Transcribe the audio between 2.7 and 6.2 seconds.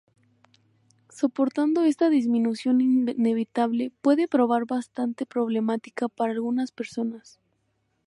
inevitable puede probar bastante problemática